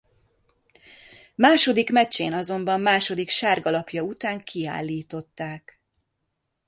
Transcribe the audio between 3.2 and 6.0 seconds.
sárga lapja után kiállították.